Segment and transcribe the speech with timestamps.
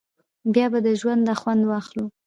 [0.53, 2.05] بیا به د ژونده خوند واخلی.